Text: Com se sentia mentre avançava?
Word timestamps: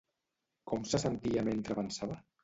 Com 0.71 0.87
se 0.91 0.99
sentia 1.03 1.43
mentre 1.49 1.75
avançava? 1.75 2.17